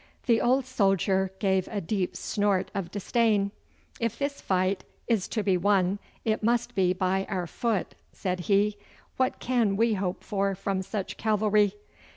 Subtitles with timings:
[0.25, 3.51] The old soldier gave a deep snort of disdain.
[3.99, 8.77] 'If this fight is to be won it must be by our foot,' said he;
[9.17, 11.75] 'what can we hope for from such cavalry?